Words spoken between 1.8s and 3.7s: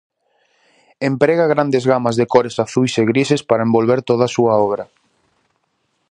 gamas de cores azuis e grises para